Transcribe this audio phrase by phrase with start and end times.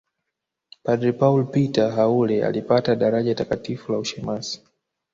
[0.85, 4.63] Padre Paul Peter Haule alipata daraja Takatifu la ushemasi